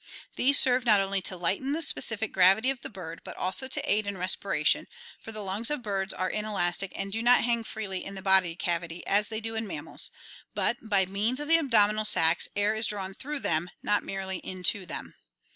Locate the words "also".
3.37-3.67